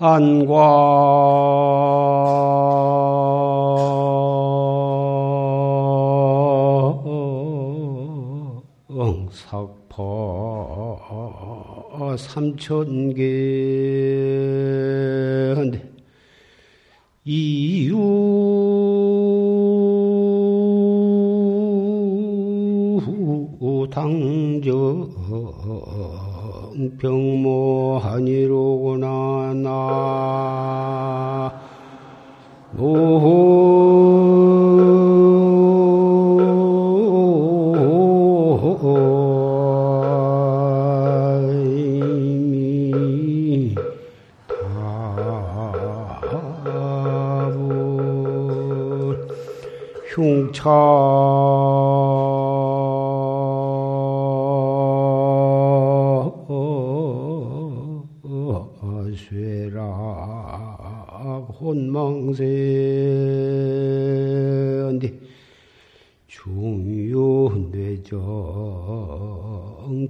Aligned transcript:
안광 0.00 0.48
석포 9.32 11.00
삼천개. 12.16 13.24
이유. 17.24 17.98
당정 23.90 25.10
병모하니로 27.00 28.57
흉차 50.18 50.70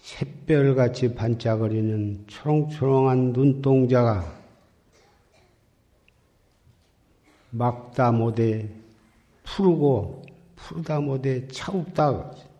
샛별같이 0.00 1.14
반짝거리는 1.14 2.24
초롱초롱한 2.28 3.34
눈동자가 3.34 4.24
막다 7.50 8.10
못해 8.10 8.70
푸르고 9.42 10.24
푸르다 10.56 11.00
못해 11.00 11.46
차웁다. 11.48 12.51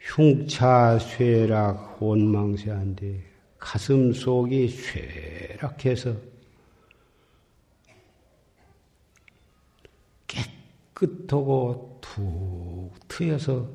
흉차 0.00 0.98
쇠락 0.98 1.98
혼망세한데 2.00 3.22
가슴 3.58 4.12
속이 4.12 4.68
쇠락해서 4.68 6.16
깨끗하고 10.26 11.98
툭 12.00 12.90
트여서 13.08 13.68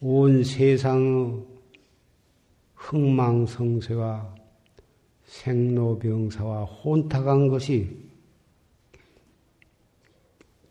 온 0.00 0.44
세상의 0.44 1.44
흥망성쇠가 2.74 4.34
생로병사와 5.24 6.64
혼탁한 6.64 7.48
것이 7.48 7.96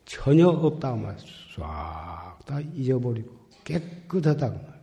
전혀 0.04 0.46
없다고 0.46 0.96
말, 0.98 1.16
싹 1.56 2.31
다 2.44 2.60
잊어버리고 2.60 3.30
깨끗하다고 3.64 4.56
말. 4.56 4.82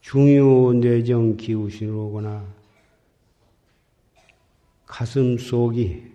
중요 0.00 0.72
뇌정 0.74 1.36
기우신으로거나 1.36 2.46
가슴 4.84 5.38
속이 5.38 6.12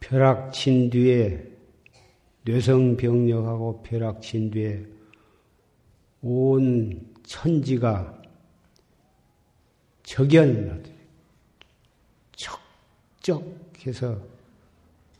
벼락친 0.00 0.88
뒤에 0.90 1.46
뇌성 2.44 2.96
병력하고 2.96 3.82
벼락친 3.82 4.50
뒤에 4.50 4.86
온 6.22 7.14
천지가 7.22 8.22
적연하듯 10.04 10.90
척적해서 13.20 14.18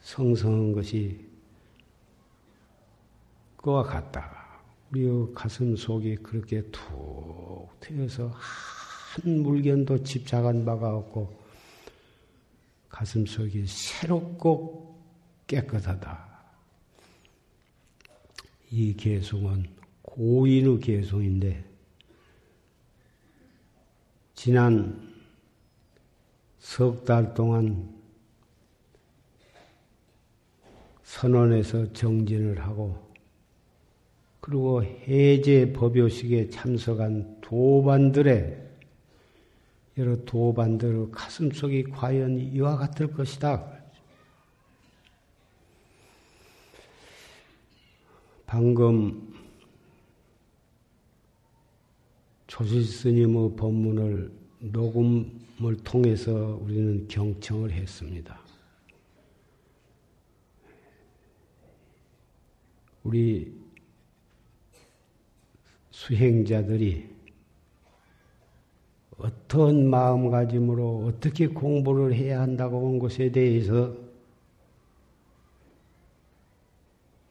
성성한 0.00 0.72
것이 0.72 1.28
그와 3.69 3.83
같다. 3.83 4.62
우리 4.91 5.06
가슴 5.34 5.77
속이 5.77 6.17
그렇게 6.23 6.62
툭 6.71 7.69
트여서 7.81 8.29
한 8.29 9.43
물견도 9.43 10.05
집착한 10.05 10.65
바가 10.65 10.97
없고 10.97 11.39
가슴 12.89 13.27
속이 13.27 13.67
새롭고 13.67 14.99
깨끗하다. 15.47 16.28
이 18.71 18.97
개송은 18.97 19.67
고인의 20.01 20.81
개송인데 20.81 21.62
지난 24.34 25.12
석 26.59 27.05
달 27.05 27.34
동안 27.34 27.95
선언에서 31.03 31.93
정진을 31.93 32.62
하고 32.62 33.08
그리고 34.48 34.82
해제 34.82 35.75
법요식에 35.75 36.48
참석한 36.48 37.38
도반들의 37.42 38.66
여러 39.98 40.16
도반들의 40.25 41.09
가슴속이 41.12 41.84
과연 41.91 42.38
이와 42.38 42.78
같을 42.78 43.12
것이다. 43.12 43.71
방금 48.47 49.34
조실 52.47 52.84
스님의 52.84 53.54
법문을 53.54 54.33
녹음을 54.60 55.77
통해서 55.84 56.59
우리는 56.62 57.06
경청을 57.06 57.71
했습니다. 57.71 58.41
우리 63.03 63.67
수행자들이 65.98 67.09
어떤 69.18 69.91
마음가짐으로 69.91 71.06
어떻게 71.06 71.48
공부를 71.48 72.15
해야 72.15 72.41
한다고 72.41 72.78
온 72.78 73.00
것에 73.00 73.33
대해서 73.33 73.97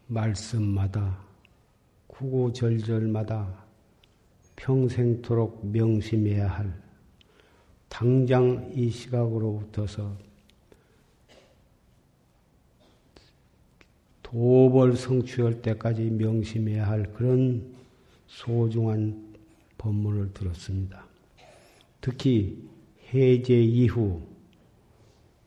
말씀마다 0.08 1.18
구구절절마다 2.08 3.64
평생토록 4.58 5.66
명심해야 5.66 6.48
할 6.48 6.74
당장 7.88 8.70
이 8.76 8.90
시각으로부터서 8.90 10.14
도벌 14.24 14.98
성취할 14.98 15.62
때까지 15.62 16.10
명심해야 16.10 16.86
할 16.86 17.14
그런 17.14 17.78
소중한 18.28 19.36
법문을 19.78 20.34
들었습니다. 20.34 21.06
특히 22.02 22.58
해제 23.14 23.60
이후 23.62 24.22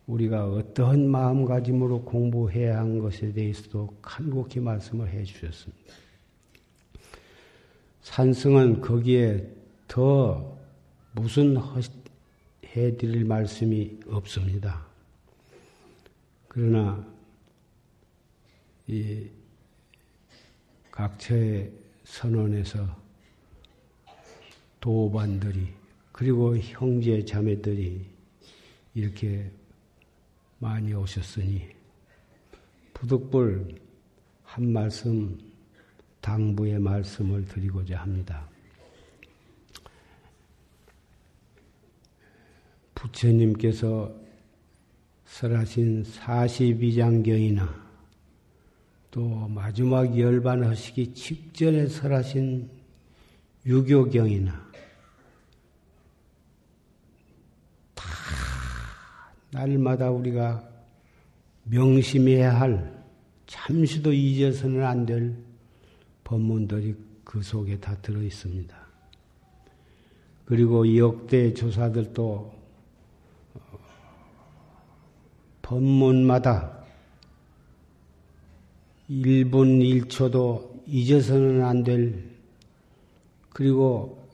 우리가 0.07 0.51
어떠한 0.51 1.09
마음가짐으로 1.09 2.03
공부해야 2.05 2.79
한 2.79 2.99
것에 2.99 3.33
대해서도 3.33 3.97
간곡히 4.03 4.61
말씀을 4.61 5.09
해 5.09 5.23
주셨습니다. 5.23 5.95
산승은 8.03 8.81
거기에 8.81 9.47
더 9.87 10.59
무슨 11.13 11.57
해 12.77 12.97
드릴 12.97 13.25
말씀이 13.25 14.01
없습니다. 14.09 14.87
그러나 16.49 17.07
이 18.87 19.29
각처의 20.91 21.80
선언에서 22.11 22.97
도반들이 24.81 25.69
그리고 26.11 26.57
형제 26.59 27.25
자매들이 27.25 28.05
이렇게 28.95 29.51
많이 30.59 30.93
오셨으니 30.93 31.69
부득불 32.93 33.81
한 34.43 34.73
말씀 34.73 35.39
당부의 36.21 36.81
말씀을 36.81 37.47
드리고자 37.47 38.01
합니다. 38.01 38.47
부처님께서 42.95 44.13
설하신 45.25 46.03
42장경이나 46.03 47.90
또 49.11 49.49
마지막 49.49 50.17
열반하시기 50.17 51.15
직전에 51.15 51.87
설하신 51.89 52.71
유교경이나 53.67 54.71
다 57.95 58.05
날마다 59.51 60.11
우리가 60.11 60.69
명심해야 61.65 62.61
할 62.61 63.01
잠시도 63.47 64.13
잊어서는 64.13 64.85
안 64.85 65.07
될 65.07 65.51
법문들이 66.31 66.95
그 67.25 67.43
속에 67.43 67.81
다 67.81 67.97
들어 67.97 68.23
있습니다. 68.23 68.77
그리고 70.45 70.97
역대 70.97 71.53
조사들도 71.53 72.55
법문마다 75.63 76.80
1분 79.11 80.07
1초도 80.07 80.83
잊어서는 80.87 81.65
안 81.65 81.83
될, 81.83 82.31
그리고 83.49 84.25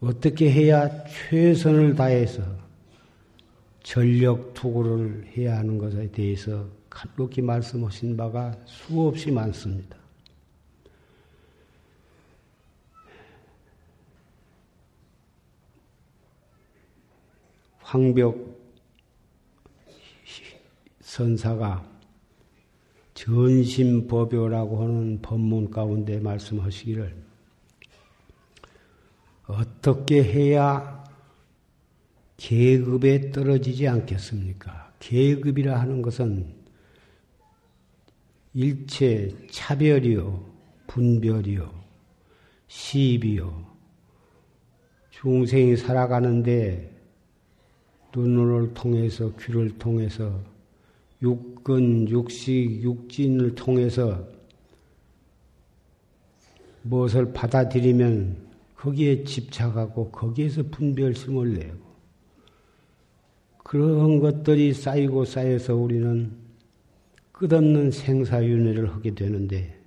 어떻게 0.00 0.50
해야 0.50 1.04
최선을 1.04 1.94
다해서 1.94 2.42
전력 3.82 4.54
투구를 4.54 5.26
해야 5.36 5.58
하는 5.58 5.76
것에 5.76 6.10
대해서 6.10 6.66
간곡히 6.88 7.42
말씀하신 7.42 8.16
바가 8.16 8.56
수없이 8.64 9.30
많습니다. 9.30 9.98
황벽 17.80 18.58
선사가 21.00 21.99
전심법요라고 23.20 24.82
하는 24.82 25.20
법문 25.20 25.70
가운데 25.70 26.18
말씀하시기를 26.20 27.14
어떻게 29.46 30.22
해야 30.22 31.04
계급에 32.38 33.30
떨어지지 33.30 33.86
않겠습니까? 33.88 34.94
계급이라 35.00 35.78
하는 35.78 36.00
것은 36.00 36.54
일체 38.54 39.36
차별이요, 39.50 40.42
분별이요, 40.86 41.70
시비요, 42.68 43.66
중생이 45.10 45.76
살아가는데 45.76 46.90
눈을 48.16 48.72
통해서 48.72 49.30
귀를 49.36 49.76
통해서 49.78 50.40
육근, 51.22 52.08
육식, 52.08 52.82
육진을 52.82 53.54
통해서 53.54 54.26
무엇을 56.82 57.32
받아들이면 57.32 58.48
거기에 58.74 59.24
집착하고 59.24 60.10
거기에서 60.10 60.62
분별심을 60.62 61.54
내고 61.54 61.90
그런 63.58 64.18
것들이 64.18 64.72
쌓이고 64.72 65.24
쌓여서 65.24 65.76
우리는 65.76 66.32
끝없는 67.32 67.90
생사윤회를 67.90 68.92
하게 68.92 69.14
되는데 69.14 69.78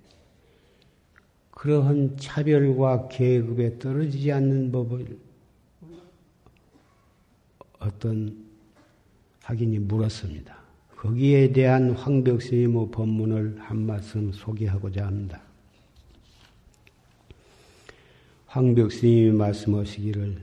그러한 1.51 2.17
차별과 2.17 3.07
계급에 3.07 3.79
떨어지지 3.79 4.31
않는 4.31 4.71
법을 4.71 5.17
어떤 7.79 8.45
확인이 9.41 9.79
물었습니다. 9.79 10.62
거기에 11.03 11.51
대한 11.51 11.91
황벽스님의 11.91 12.87
법문을 12.91 13.59
한 13.59 13.85
말씀 13.85 14.31
소개하고자 14.31 15.05
합니다. 15.05 15.41
황벽스님이 18.45 19.31
말씀하시기를 19.31 20.39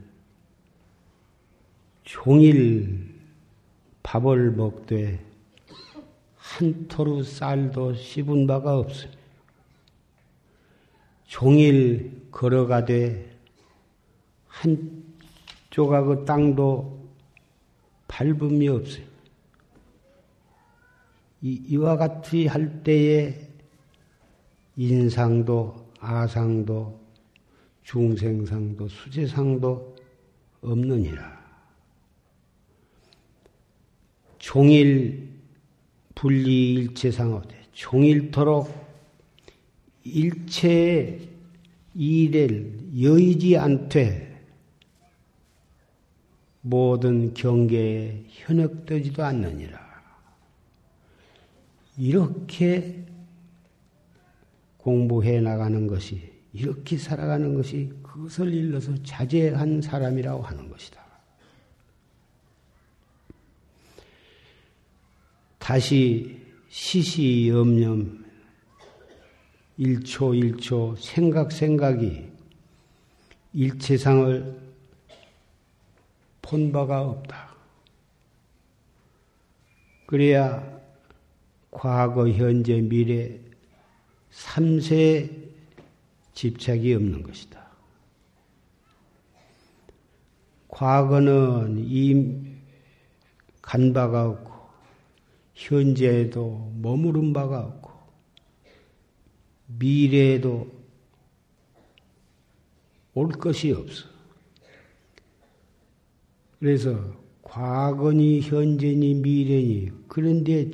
종일 2.05 3.09
밥을 4.03 4.51
먹되 4.51 5.25
한 6.37 6.89
토루 6.89 7.25
쌀도 7.25 7.95
씹은 7.95 8.47
바가 8.47 8.77
없으며 8.81 9.13
종일 11.25 12.29
걸어가되 12.31 13.35
한 14.47 15.05
조각의 15.71 16.27
땅도 16.27 17.09
밟음이 18.09 18.69
없어요. 18.69 19.10
이, 21.43 21.77
와 21.77 21.97
같이 21.97 22.47
할 22.47 22.83
때에 22.83 23.49
인상도 24.77 25.75
아상도 25.99 27.01
중생상도 27.83 28.89
수제상도 28.89 29.97
없느니라. 30.61 31.41
종일 34.39 35.31
분리일체상하되 36.15 37.57
종일토록 37.73 38.69
일체의 40.05 41.29
일을 41.95 42.79
여의지 43.01 43.57
않되 43.57 44.31
모든 46.63 47.33
경계에 47.33 48.25
현혹되지도 48.29 49.25
않느니라. 49.25 49.90
이렇게 52.01 53.05
공부해 54.79 55.43
나가는 55.43 55.87
것이, 55.87 56.33
이렇게 56.55 56.97
살아가는 56.97 57.53
것이 57.53 57.93
그것을 58.03 58.55
일러서 58.55 59.03
자제한 59.03 59.83
사람이라고 59.83 60.43
하는 60.43 60.71
것이다. 60.71 60.99
다시 65.59 66.41
시시염염, 66.71 68.25
일초 69.77 70.35
일초 70.35 70.97
생각 70.97 71.53
생각이 71.53 72.31
일체상을 73.53 74.59
본 76.41 76.73
바가 76.73 77.03
없다. 77.03 77.55
그래야 80.07 80.80
과거, 81.71 82.29
현재, 82.29 82.81
미래 82.81 83.41
3세 84.31 85.31
집착이 86.35 86.95
없는 86.95 87.23
것이다. 87.23 87.61
과거는 90.69 91.79
이 91.79 92.51
간 93.71 93.93
바가 93.93 94.29
없고, 94.29 94.53
현재에도 95.55 96.73
머무른 96.77 97.33
바가 97.33 97.61
없고, 97.61 97.91
미래에도 99.79 100.67
올 103.15 103.29
것이 103.29 103.71
없어. 103.71 104.09
그래서 106.59 107.15
과거니 107.43 108.41
현재니 108.41 109.15
미래니 109.15 109.91
그런데 110.09 110.71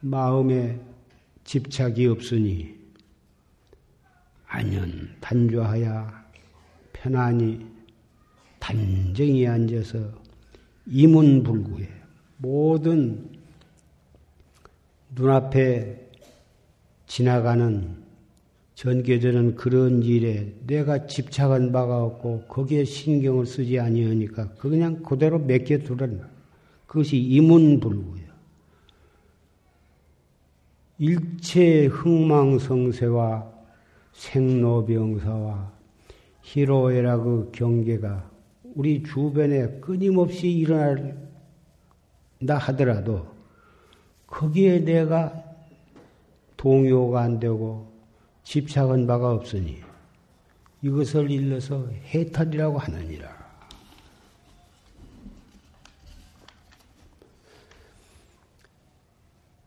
마음에 0.00 0.80
집착이 1.44 2.06
없으니 2.06 2.74
안연 4.46 5.16
단조하여 5.20 6.10
편안히 6.92 7.66
단정히 8.58 9.46
앉아서 9.46 9.98
이문불구에 10.86 11.88
모든 12.38 13.30
눈앞에 15.14 16.10
지나가는 17.06 18.00
전교들은 18.74 19.56
그런 19.56 20.02
일에 20.02 20.54
내가 20.66 21.06
집착한 21.06 21.72
바가 21.72 22.02
없고 22.02 22.44
거기에 22.48 22.84
신경을 22.84 23.44
쓰지 23.44 23.78
아니하니까 23.78 24.54
그냥 24.54 25.02
그대로 25.02 25.38
맡겨 25.38 25.78
두는 25.78 26.22
그것이 26.86 27.18
이문불구야. 27.18 28.19
일체 31.02 31.86
흥망성쇠와 31.86 33.50
생로병사와 34.12 35.72
희로애라 36.42 37.16
그 37.16 37.50
경계가 37.54 38.30
우리 38.74 39.02
주변에 39.02 39.80
끊임없이 39.80 40.50
일어난다 40.50 41.14
하더라도 42.48 43.26
거기에 44.26 44.80
내가 44.80 45.42
동요가 46.58 47.22
안 47.22 47.40
되고 47.40 47.90
집착한 48.42 49.06
바가 49.06 49.32
없으니 49.32 49.78
이것을 50.82 51.30
일러서 51.30 51.88
해탈이라고 52.12 52.76
하느니라. 52.76 53.39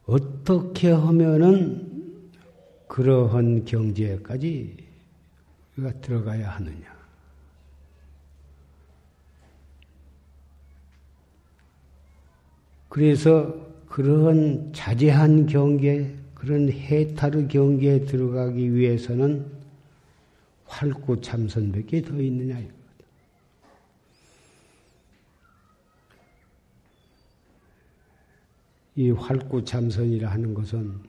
어떻게 0.06 0.92
하면은 0.92 2.22
그러한 2.88 3.66
경지에까지 3.66 4.78
우리가 5.78 6.02
들어가야 6.02 6.50
하느냐? 6.52 6.94
그래서 12.90 13.56
그러한 13.88 14.72
자제한 14.74 15.48
경계, 15.48 16.16
그런 16.36 16.70
해탈의 16.70 17.48
경계에 17.48 18.02
들어가기 18.02 18.76
위해서는 18.76 19.46
활구 20.66 21.22
참선밖에 21.22 22.02
더 22.02 22.20
있느냐 22.22 22.62
이 28.96 29.10
활구 29.10 29.64
참선이라 29.64 30.30
하는 30.30 30.54
것은 30.54 31.00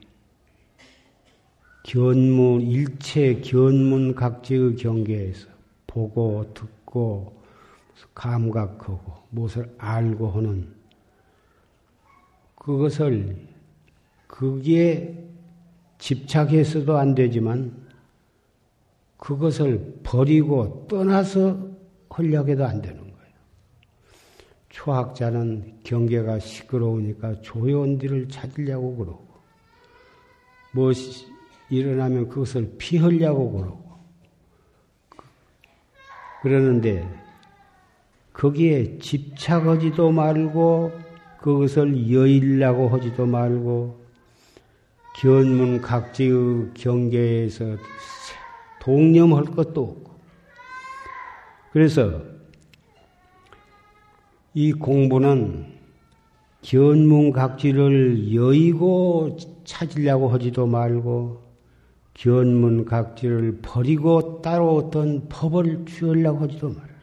견문 1.84 2.62
일체 2.62 3.40
견문 3.40 4.14
각지의 4.14 4.76
경계에서 4.76 5.48
보고 5.86 6.52
듣고 6.54 7.40
감각하고 8.14 9.00
무엇을 9.30 9.74
알고 9.78 10.30
하는 10.30 10.72
그것을 12.56 13.36
그게 14.26 15.22
집착해서도 15.98 16.96
안 16.96 17.14
되지만 17.14 17.84
그것을 19.18 20.00
버리고 20.02 20.86
떠나서 20.88 21.74
하려고 22.10 22.64
안 22.64 22.80
되는. 22.80 23.03
초학자는 24.74 25.78
경계가 25.84 26.40
시끄러우니까 26.40 27.40
데를 27.96 28.28
찾으려고 28.28 28.96
그러고, 28.96 29.26
무엇이 30.72 31.28
일어나면 31.70 32.28
그것을 32.28 32.74
피하려고 32.76 33.52
그러고, 33.52 33.84
그러는데 36.42 37.08
거기에 38.32 38.98
집착하지도 38.98 40.10
말고 40.10 40.92
그것을 41.40 42.10
여일라고 42.12 42.88
하지도 42.88 43.26
말고 43.26 44.04
견문 45.20 45.80
각지의 45.80 46.74
경계에서 46.74 47.76
동념할 48.80 49.44
것도 49.44 49.82
없고. 49.82 50.20
그래서 51.72 52.34
이 54.54 54.72
공부는 54.72 55.66
견문 56.62 57.32
각지를 57.32 58.32
여의고 58.32 59.36
찾으려고 59.64 60.28
하지도 60.28 60.66
말고 60.66 61.42
견문 62.14 62.84
각지를 62.84 63.58
버리고 63.60 64.40
따로 64.40 64.76
어떤 64.76 65.28
법을 65.28 65.84
취하려고 65.86 66.44
하지도 66.44 66.68
말아라. 66.68 66.94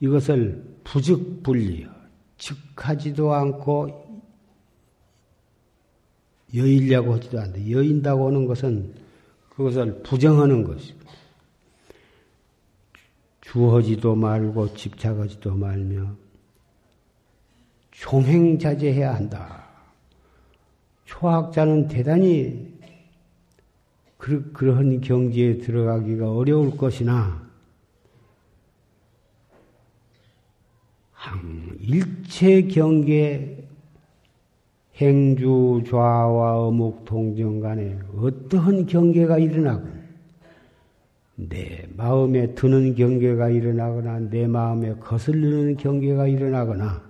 이것을 0.00 0.64
부적불리여 0.82 1.88
즉하지도 2.36 3.32
않고 3.32 4.08
여의려고 6.54 7.14
하지도 7.14 7.40
않는데 7.40 7.70
여인다고 7.70 8.26
하는 8.26 8.46
것은 8.46 8.94
그것을 9.50 10.02
부정하는 10.02 10.64
것이고 10.64 10.98
주하지도 13.50 14.14
말고 14.14 14.74
집착하지도 14.74 15.54
말며 15.54 16.14
총행자제해야 17.92 19.14
한다. 19.14 19.64
초학자는 21.06 21.88
대단히 21.88 22.78
그, 24.18 24.52
그러한 24.52 25.00
경지에 25.00 25.58
들어가기가 25.58 26.30
어려울 26.30 26.76
것이나 26.76 27.48
일체 31.80 32.62
경계 32.62 33.66
행주 34.96 35.82
좌와 35.88 36.66
어묵 36.66 37.04
동정 37.04 37.60
간에 37.60 37.98
어떠한 38.16 38.86
경계가 38.86 39.38
일어나건 39.38 39.97
내 41.40 41.86
마음에 41.96 42.52
드는 42.54 42.96
경계가 42.96 43.50
일어나거나 43.50 44.18
내 44.28 44.48
마음에 44.48 44.92
거슬리는 44.94 45.76
경계가 45.76 46.26
일어나거나 46.26 47.00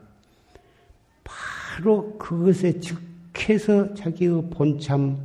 바로 1.25 2.13
그것에 2.19 2.79
즉해서 2.79 3.95
자기의 3.95 4.51
본참 4.51 5.17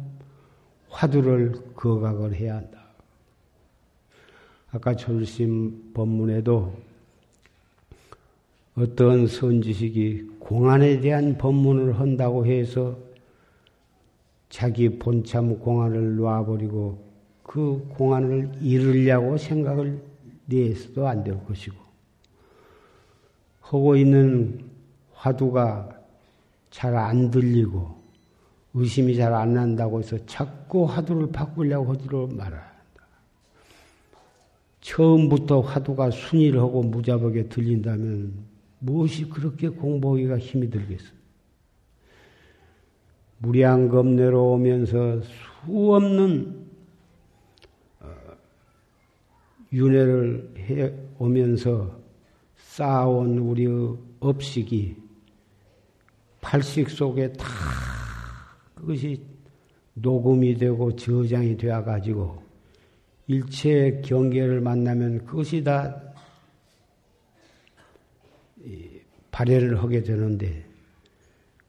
화두를 0.88 1.52
거각을 1.76 2.34
해야 2.34 2.56
한다. 2.56 2.80
아까 4.72 4.96
졸심 4.96 5.92
법문에도 5.94 6.74
어떤 8.78 9.28
선지식이 9.28 10.30
공안에 10.40 11.02
대한 11.02 11.38
법문을 11.38 12.00
한다고 12.00 12.46
해서 12.46 12.98
자기 14.50 14.98
본참 14.98 15.60
공안을 15.60 16.16
놔버리고 16.16 17.13
그 17.44 17.86
공안을 17.90 18.54
잃으려고 18.62 19.38
생각을 19.38 20.02
내서도 20.46 21.08
안 21.08 21.24
될 21.24 21.44
것이고 21.46 21.76
하고 23.62 23.96
있는 23.96 24.70
화두가 25.14 25.90
잘 26.70 26.96
안 26.96 27.30
들리고 27.32 28.02
의심이 28.74 29.16
잘 29.16 29.34
안 29.34 29.54
난다고 29.54 30.00
해서 30.00 30.18
자꾸 30.26 30.86
화두를 30.86 31.32
바꾸려고 31.32 31.94
하지도 31.94 32.28
말아야 32.28 32.62
한다. 32.62 33.08
처음부터 34.82 35.62
화두가 35.62 36.10
순위를 36.12 36.60
하고 36.60 36.82
무자복에 36.82 37.48
들린다면 37.50 38.34
무엇이 38.80 39.30
그렇게 39.30 39.70
공부하기가 39.70 40.40
힘이 40.40 40.70
들겠어? 40.70 41.06
무량겁내로 43.38 44.54
오면서 44.54 45.22
수 45.22 45.30
없는 45.68 46.66
어, 48.02 48.08
윤회를 49.74 50.54
해 50.60 50.94
오면서 51.18 52.00
쌓아온 52.56 53.40
우리의 53.40 53.98
업식이 54.20 54.96
팔식 56.42 56.92
속에 56.92 57.34
다 57.34 57.46
그것이 58.76 59.20
녹음이 59.96 60.56
되고 60.56 60.96
저장이 60.96 61.58
되어 61.58 61.84
가지고 61.84 62.44
일체 63.28 64.02
경계를 64.06 64.62
만나면 64.62 65.26
그것이 65.26 65.64
다 65.64 66.02
발해를 69.32 69.82
하게 69.82 70.04
되는데 70.04 70.66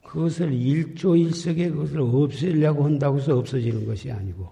그것을 0.03 0.53
일조일석에 0.53 1.71
그것을 1.71 2.01
없애려고 2.01 2.85
한다고 2.85 3.19
해서 3.19 3.39
없어지는 3.39 3.87
것이 3.87 4.13
아니고 4.13 4.49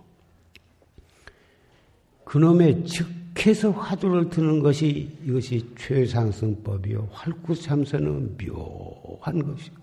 그놈의 2.25 2.85
즉 2.87 3.22
해서 3.39 3.71
화두를 3.71 4.31
드는 4.31 4.61
것이 4.61 5.19
이것이 5.25 5.75
최상승법이요. 5.77 7.09
활구참선은 7.11 8.37
묘한 8.37 9.45
것이고 9.45 9.83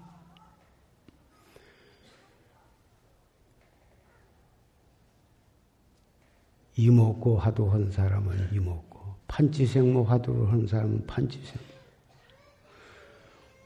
이먹고 6.77 7.37
화두 7.37 7.69
한 7.69 7.91
사람은 7.91 8.53
이먹고 8.53 8.99
판치생모 9.27 10.03
화두를 10.03 10.49
한 10.49 10.65
사람은 10.65 11.05
판치생모. 11.05 11.69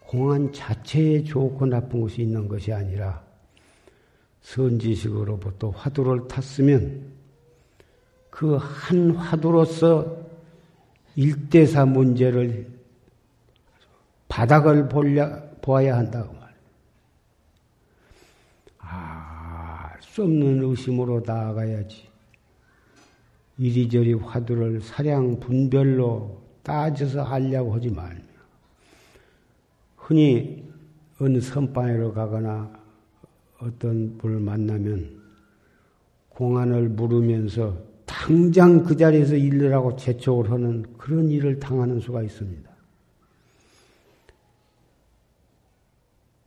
공안 0.07 0.51
자체에 0.51 1.23
좋고 1.23 1.67
나쁜 1.67 2.01
것이 2.01 2.23
있는 2.23 2.47
것이 2.47 2.73
아니라 2.73 3.23
선지식으로부터 4.41 5.69
화두를 5.69 6.27
탔으면 6.27 7.12
그 8.33 8.57
한 8.57 9.11
화두로서 9.11 10.17
일대사 11.15 11.85
문제를 11.85 12.67
바닥을 14.27 14.89
보려, 14.89 15.39
보아야 15.61 15.97
한다고 15.97 16.33
말. 16.33 16.51
아, 18.79 19.93
수 20.01 20.23
없는 20.23 20.63
의심으로 20.63 21.21
나아가야지. 21.23 22.09
이리저리 23.59 24.13
화두를 24.13 24.81
사량 24.81 25.39
분별로 25.39 26.41
따져서 26.63 27.21
하려고 27.21 27.75
하지 27.75 27.91
말며. 27.91 28.23
흔히 29.95 30.67
어느 31.19 31.39
선방으로 31.39 32.13
가거나 32.13 32.73
어떤 33.59 34.17
분을 34.17 34.39
만나면 34.39 35.21
공안을 36.29 36.89
물으면서 36.89 37.92
당장 38.24 38.86
그 38.86 38.96
자리에서 38.96 39.36
일러라고 39.36 39.98
재촉을 39.98 40.50
하는 40.50 40.86
그런 40.98 41.30
일을 41.30 41.60
당하는 41.60 42.00
수가 42.00 42.24
있습니다. 42.24 42.72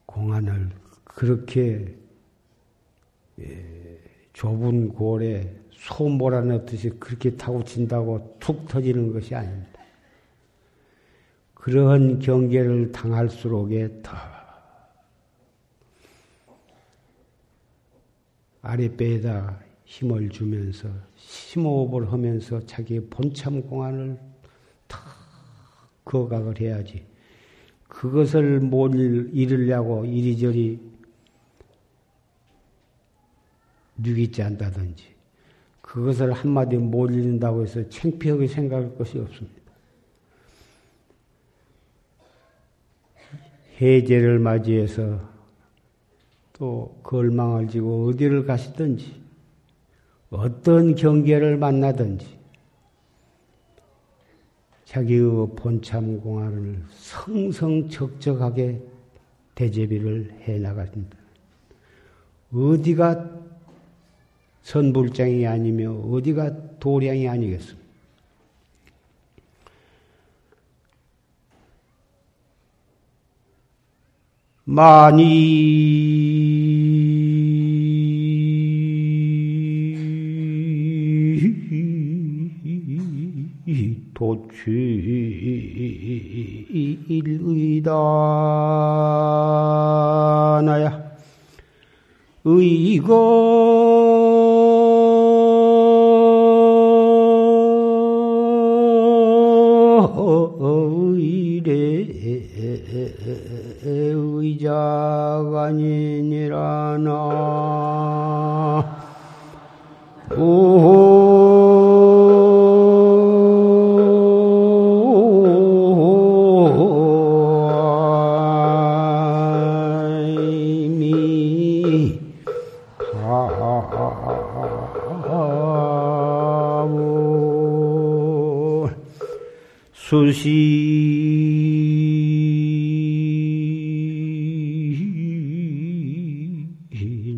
공안을 0.07 0.71
그렇게 1.05 1.95
예, 3.41 3.99
좁은 4.33 4.89
골에 4.89 5.55
소 5.71 6.09
몰아넣듯이 6.09 6.89
그렇게 6.99 7.37
타고 7.37 7.63
친다고 7.63 8.39
툭 8.41 8.67
터지는 8.67 9.13
것이 9.13 9.35
아닙니다. 9.35 9.79
그러한 11.53 12.21
경계를 12.21 12.91
당할수록에 12.91 14.01
더 14.03 14.17
아랫배에다 18.63 19.66
힘을 19.87 20.29
주면서 20.29 20.89
심호흡을 21.17 22.13
하면서 22.13 22.61
자기의 22.67 23.07
본참 23.09 23.63
공안을 23.63 24.19
탁 24.89 25.01
거각을 26.05 26.61
해야지. 26.61 27.07
그것을 27.89 28.61
못 28.61 28.95
이루려고 28.95 30.05
이리저리 30.05 30.81
누기지 33.97 34.43
않다든지 34.43 35.05
그것을 35.81 36.33
한마디 36.33 36.77
못 36.77 37.11
이룬다고 37.11 37.63
해서 37.63 37.89
창피하게 37.89 38.49
생각할 38.49 38.97
것이 38.97 39.19
없습니다. 39.19 39.57
해제를 43.81 44.41
맞이해서 44.41 45.21
또 46.55 46.99
걸망을 47.03 47.69
지고 47.69 48.09
어디를 48.09 48.45
가시든지 48.45 49.26
어떤 50.31 50.95
경계를 50.95 51.57
만나든지 51.57 52.37
자기의 54.85 55.49
본참 55.57 56.21
공안을 56.21 56.83
성성적적하게 56.91 58.81
대제비를 59.55 60.33
해 60.43 60.59
나가신다. 60.59 61.17
어디가 62.53 63.31
선불장이 64.63 65.47
아니며 65.47 65.93
어디가 65.93 66.79
도량이 66.79 67.29
아니겠습니까? 67.29 67.87
많이 74.65 76.26
도취일의다 84.17 84.73
나야 90.65 91.13
의거 92.45 93.56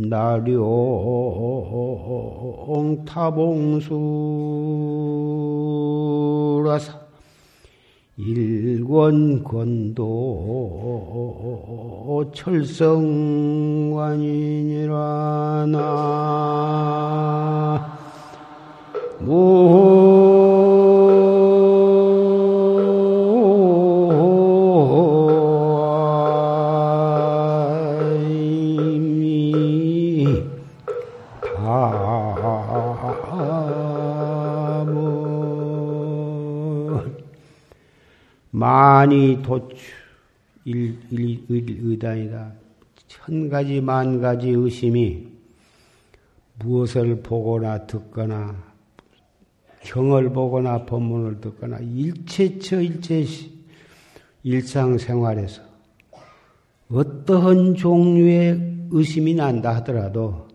나룡 0.09 1.09
타봉수라사 3.05 3.89
일권 8.17 9.45
권도 9.45 10.98
철성관이니라 12.33 13.67
나 15.69 15.79
의단이다. 41.49 42.53
천 43.07 43.49
가지 43.49 43.81
만 43.81 44.21
가지 44.21 44.51
의심이 44.51 45.29
무엇을 46.59 47.23
보거나 47.23 47.87
듣거나 47.87 48.69
경을 49.83 50.31
보거나 50.31 50.85
법문을 50.85 51.41
듣거나 51.41 51.79
일체처 51.79 52.81
일체 52.83 53.25
일상생활에서 54.43 55.63
어떠한 56.91 57.75
종류의 57.75 58.89
의심이 58.91 59.35
난다 59.35 59.77
하더라도 59.77 60.49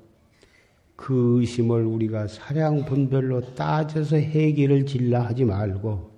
그 0.95 1.39
의심을 1.39 1.86
우리가 1.86 2.27
사량 2.27 2.86
분별로 2.86 3.56
따져서 3.56 4.17
해결을 4.17 4.86
질라 4.86 5.25
하지 5.25 5.43
말고 5.45 6.12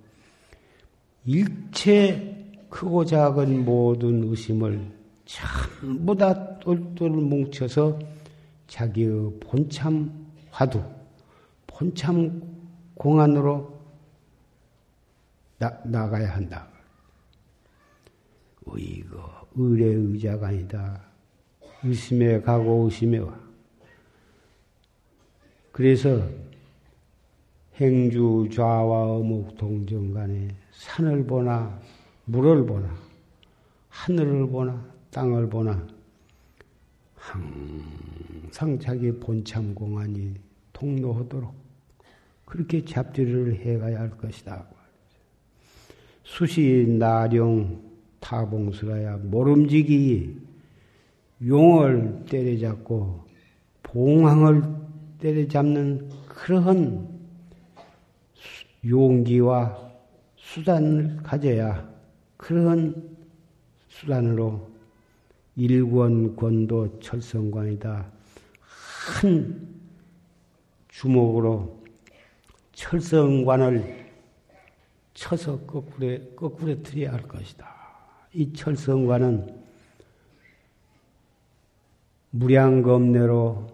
일체 1.24 2.35
크고 2.76 3.06
작은 3.06 3.64
모든 3.64 4.22
의심을 4.24 4.92
전부 5.24 6.14
다 6.14 6.58
똘똘 6.58 7.08
뭉쳐서 7.08 7.98
자기의 8.66 9.32
본참 9.40 10.26
화두, 10.50 10.82
본참 11.66 12.42
공안으로 12.94 13.80
나, 15.56 15.70
나가야 15.86 16.34
한다. 16.34 16.68
의거, 18.66 19.48
의뢰 19.54 19.86
의자가 19.86 20.48
아니다. 20.48 21.00
의심에 21.82 22.42
가고 22.42 22.84
의심에 22.84 23.18
와. 23.20 23.40
그래서 25.72 26.28
행주 27.76 28.46
좌와 28.52 29.12
어묵 29.12 29.56
동정 29.56 30.12
간에 30.12 30.54
산을 30.72 31.26
보나 31.26 31.80
물을 32.26 32.66
보나 32.66 32.92
하늘을 33.88 34.48
보나 34.48 34.84
땅을 35.12 35.48
보나 35.48 35.86
항상 37.14 38.78
자기 38.80 39.12
본참 39.12 39.74
공안이 39.74 40.34
통로하도록 40.72 41.54
그렇게 42.44 42.84
잡지를 42.84 43.56
해가야 43.56 44.00
할 44.00 44.10
것이다. 44.10 44.66
수시 46.24 46.86
나령 46.98 47.80
타봉스라야 48.18 49.18
모름지기 49.18 50.40
용을 51.46 52.24
때려잡고 52.28 53.24
공황을 53.84 54.64
때려잡는 55.20 56.10
그러한 56.26 57.08
용기와 58.84 59.78
수단을 60.36 61.18
가져야 61.22 61.95
그러한 62.36 63.16
수단으로 63.88 64.68
일권 65.56 66.36
권도 66.36 67.00
철성관이다. 67.00 68.06
한 69.20 69.76
주먹으로 70.88 71.82
철성관을 72.72 74.06
쳐서 75.14 75.58
거꾸로, 75.60 76.18
거꾸로 76.36 76.82
들여야 76.82 77.14
할 77.14 77.22
것이다. 77.22 77.74
이 78.34 78.52
철성관은 78.52 79.64
무량검내로 82.30 83.66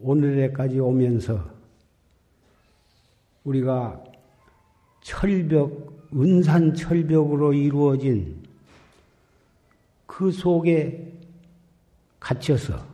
오늘에까지 0.00 0.80
오면서 0.80 1.50
우리가 3.44 4.04
철벽, 5.00 5.91
은산 6.14 6.74
철벽으로 6.74 7.52
이루어진 7.52 8.42
그 10.06 10.30
속에 10.30 11.12
갇혀서 12.20 12.86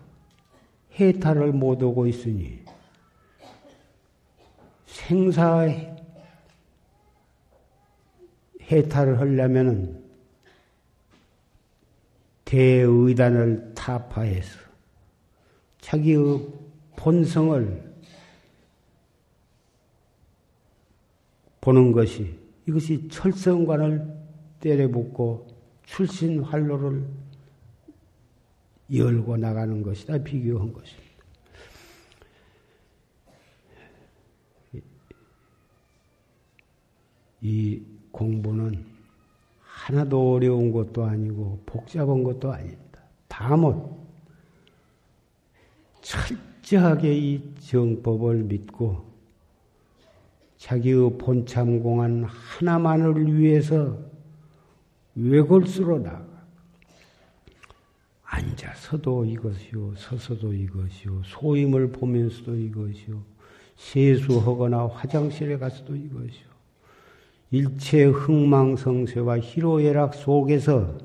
해탈을 0.94 1.52
못하고 1.52 2.06
있으니 2.06 2.60
생사 4.86 5.66
해탈을 8.62 9.18
하려면은 9.18 10.04
대의단을 12.44 13.74
타파해서 13.74 14.58
자기의 15.80 16.46
본성을 16.96 17.94
보는 21.60 21.92
것이 21.92 22.47
이것이 22.68 23.08
철성관을 23.08 24.06
때려붓고 24.60 25.46
출신 25.86 26.40
활로를 26.40 27.02
열고 28.92 29.38
나가는 29.38 29.82
것이다 29.82 30.18
비교한 30.18 30.70
것입니다. 30.70 31.08
이 37.40 37.82
공부는 38.10 38.84
하나도 39.60 40.34
어려운 40.34 40.70
것도 40.70 41.04
아니고 41.04 41.62
복잡한 41.64 42.22
것도 42.22 42.52
아닙니다. 42.52 43.00
다못 43.28 43.96
철저하게 46.02 47.16
이 47.16 47.54
정법을 47.60 48.42
믿고 48.42 49.08
자기의 50.58 51.18
본참공안 51.18 52.24
하나만을 52.24 53.34
위해서 53.38 53.98
외골수로 55.14 56.00
나가. 56.00 56.26
앉아서도 58.24 59.24
이것이요, 59.24 59.94
서서도 59.96 60.52
이것이요, 60.52 61.22
소임을 61.24 61.90
보면서도 61.92 62.56
이것이요, 62.56 63.22
세수하거나 63.76 64.86
화장실에 64.88 65.58
가서도 65.58 65.96
이것이요, 65.96 66.48
일체 67.50 68.04
흥망성쇠와 68.04 69.40
희로애락 69.40 70.14
속에서 70.14 70.98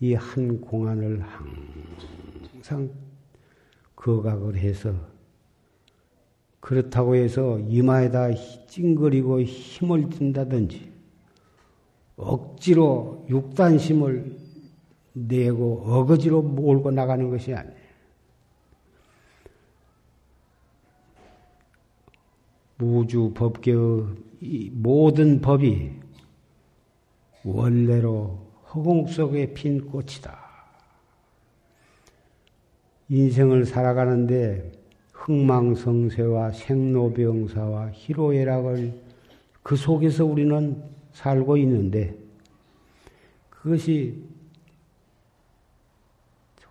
이 0.00 0.14
한 0.14 0.60
공안을 0.62 1.22
항상 2.54 2.90
거각을 3.94 4.56
해서 4.56 4.94
그렇다고 6.60 7.14
해서 7.16 7.58
이마에다 7.58 8.28
찡그리고 8.68 9.42
힘을 9.42 10.10
든다든지 10.10 10.90
억지로 12.16 13.24
육단심을 13.28 14.36
내고 15.14 15.82
어거지로 15.86 16.42
몰고 16.42 16.90
나가는 16.90 17.28
것이 17.30 17.54
아니에요. 17.54 17.80
우주 22.80 23.32
법계의 23.34 24.70
모든 24.72 25.40
법이 25.40 25.92
원래로 27.44 28.38
허공 28.72 29.06
속에 29.06 29.52
핀 29.52 29.86
꽃이다. 29.86 30.38
인생을 33.08 33.66
살아가는데 33.66 34.79
흥망성쇠와 35.30 36.50
생로병사와 36.50 37.90
희로애락을 37.92 38.92
그 39.62 39.76
속에서 39.76 40.24
우리는 40.24 40.82
살고 41.12 41.56
있는데 41.58 42.16
그것이 43.48 44.24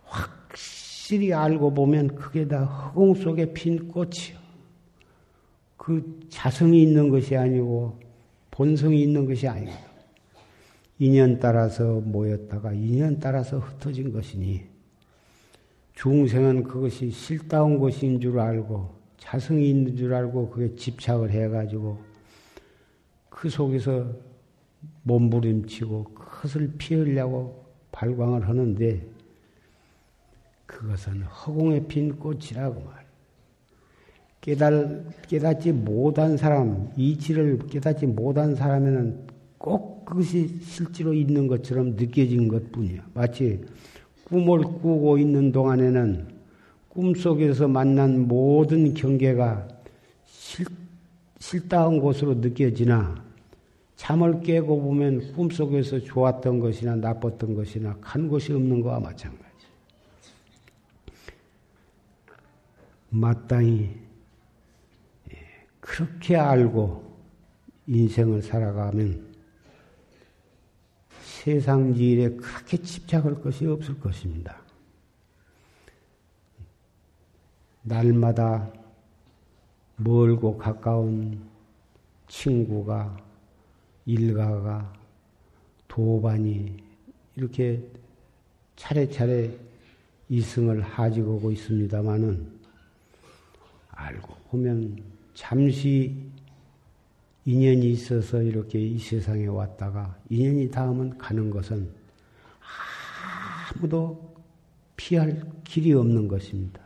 확실히 0.04 1.34
알고 1.34 1.74
보면 1.74 2.16
그게 2.16 2.46
다 2.48 2.66
허공 2.66 3.16
속에 3.16 3.54
핀 3.54 3.88
꽃이요. 3.88 4.38
그 5.78 6.20
자성이 6.28 6.84
있는 6.84 7.10
것이 7.10 7.38
아니고 7.38 7.98
본성이 8.52 9.04
있는 9.04 9.26
것이 9.26 9.48
아니고 9.48 9.72
인연 11.00 11.40
따라서 11.40 12.02
모였다가 12.02 12.74
인연 12.74 13.20
따라서 13.20 13.60
흩어진 13.60 14.12
것이니 14.12 14.69
중생은 16.00 16.64
그것이 16.64 17.12
실다운 17.12 17.78
것인 17.78 18.22
줄 18.22 18.40
알고 18.40 18.90
자성이 19.18 19.70
있는 19.70 19.98
줄 19.98 20.14
알고 20.14 20.50
그게 20.50 20.74
집착을 20.74 21.30
해가지고 21.30 22.00
그 23.30 23.50
속에서 23.50 24.10
몸부림치고 25.04 26.06
그것을 26.06 26.72
피하려고 26.78 27.66
발광을 27.92 28.48
하는데 28.48 29.06
그것은 30.66 31.24
허공에 31.24 31.86
핀 31.88 32.18
꽃이라고 32.18 32.82
말. 32.82 33.06
깨달, 34.40 35.06
깨닫지 35.28 35.74
못한 35.74 36.38
사람, 36.38 36.90
이치를 36.96 37.68
깨닫지 37.68 38.06
못한 38.06 38.56
사람에는 38.56 39.28
꼭 39.58 40.06
그것이 40.06 40.62
실제로 40.62 41.14
있는 41.14 41.48
것처럼 41.48 41.98
느껴진 41.98 42.48
것 42.48 42.72
뿐이야. 42.72 43.06
마치 43.14 43.62
꿈을 44.30 44.62
꾸고 44.62 45.18
있는 45.18 45.52
동안에는 45.52 46.28
꿈속에서 46.90 47.68
만난 47.68 48.28
모든 48.28 48.94
경계가 48.94 49.68
실, 50.26 50.66
실다운 51.40 52.00
곳으로 52.00 52.36
느껴지나 52.36 53.24
잠을 53.96 54.42
깨고 54.42 54.82
보면 54.82 55.34
꿈속에서 55.34 56.00
좋았던 56.00 56.60
것이나 56.60 56.96
나빴던 56.96 57.56
것이나 57.56 57.98
간 58.00 58.30
곳이 58.30 58.54
없는 58.54 58.82
것과 58.82 59.00
마찬가지. 59.00 59.50
마땅히 63.10 63.90
예, 65.34 65.38
그렇게 65.80 66.38
알고 66.38 67.04
인생을 67.88 68.42
살아가면 68.44 69.29
세상 71.40 71.96
일에 71.96 72.30
그렇게 72.32 72.76
집착할 72.76 73.42
것이 73.42 73.66
없을 73.66 73.98
것입니다. 73.98 74.58
날마다 77.82 78.70
멀고 79.96 80.58
가까운 80.58 81.42
친구가, 82.28 83.18
일가가, 84.06 84.94
도반이 85.88 86.76
이렇게 87.38 87.90
차례차례 88.76 89.58
이승을 90.28 90.82
하직하고 90.82 91.54
있습니다마는 91.54 92.52
알고 93.92 94.36
보면 94.50 95.02
잠시 95.34 96.29
인연이 97.50 97.94
있어서 97.94 98.44
이렇게 98.44 98.80
이 98.80 99.00
세상에 99.00 99.48
왔다가 99.48 100.16
인연이 100.30 100.70
닿으면 100.70 101.18
가는 101.18 101.50
것은 101.50 101.90
아무도 103.74 104.36
피할 104.96 105.42
길이 105.64 105.94
없는 105.94 106.28
것입니다. 106.28 106.80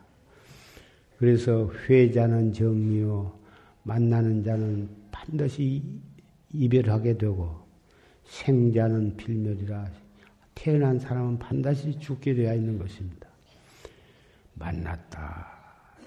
그래서 1.17 1.69
회자는 1.69 2.53
정리요, 2.53 3.37
만나는 3.83 4.41
자는 4.45 4.89
반드시 5.11 5.83
이별하게 6.53 7.17
되고 7.17 7.67
생자는 8.23 9.17
필멸이라 9.17 9.91
태어난 10.55 10.97
사람은 10.97 11.39
반드시 11.39 11.99
죽게 11.99 12.35
되어 12.35 12.55
있는 12.55 12.79
것입니다. 12.79 13.27
만났다, 14.53 15.45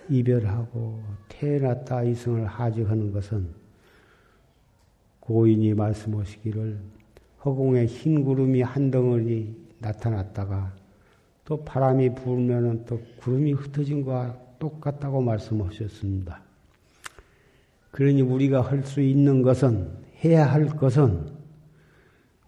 이별하고 0.08 1.02
태어났다 1.28 2.04
이승을 2.04 2.46
하직하는 2.46 3.12
것은 3.12 3.65
고인이 5.26 5.74
말씀하시기를 5.74 6.78
허공에 7.44 7.86
흰 7.86 8.24
구름이 8.24 8.62
한 8.62 8.90
덩어리 8.90 9.54
나타났다가 9.80 10.72
또 11.44 11.64
바람이 11.64 12.14
불면은 12.14 12.84
또 12.86 13.00
구름이 13.18 13.52
흩어진 13.52 14.04
것과 14.04 14.36
똑같다고 14.58 15.20
말씀하셨습니다. 15.20 16.40
그러니 17.90 18.22
우리가 18.22 18.60
할 18.60 18.84
수 18.84 19.00
있는 19.00 19.42
것은, 19.42 19.90
해야 20.24 20.46
할 20.46 20.66
것은 20.66 21.30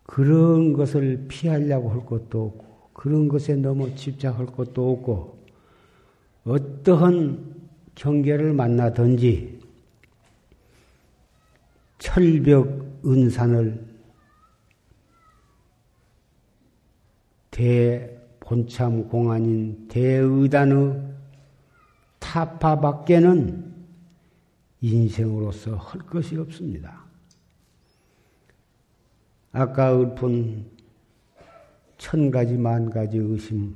그런 0.05 0.73
것을 0.73 1.27
피하려고 1.29 1.91
할 1.91 2.05
것도 2.05 2.47
없고, 2.47 2.91
그런 2.93 3.29
것에 3.29 3.57
너무 3.57 3.95
집착할 3.95 4.47
것도 4.47 4.93
없고, 4.93 5.39
어떠한 6.45 7.55
경계를 7.95 8.53
만나든지 8.53 9.58
철벽 11.99 13.03
은산을 13.05 13.87
대본참 17.51 19.09
공안인 19.09 19.89
대의단의 19.89 21.03
타파 22.19 22.81
밖에는 22.81 23.75
인생으로서 24.81 25.75
할 25.77 26.01
것이 26.03 26.37
없습니다. 26.37 27.05
아까 29.51 29.93
읊은 29.93 30.67
천 31.97 32.31
가지 32.31 32.57
만 32.57 32.91
가지 32.91 33.19
의심, 33.19 33.75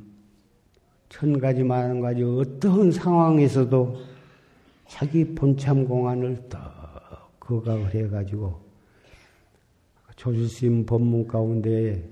천 1.08 1.40
가지 1.40 1.64
만 1.64 2.00
가지 2.00 2.22
어떠한 2.22 2.92
상황에서도 2.92 4.00
자기 4.86 5.24
본참 5.34 5.88
공안을 5.88 6.48
더 6.48 6.81
거각을 7.42 7.92
해가지고 7.94 8.60
조주심 10.16 10.86
법문 10.86 11.26
가운데 11.26 12.08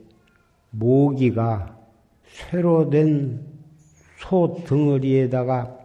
모기가 0.71 1.79
쇠로 2.25 2.90
된 2.90 3.49
소 4.21 4.62
덩어리에다가 4.66 5.79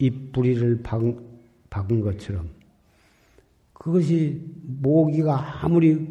잎뿌리를 0.00 0.82
박은, 0.82 1.20
박은 1.70 2.00
것처럼 2.00 2.50
그것이 3.72 4.42
모기가 4.64 5.64
아무리 5.64 6.08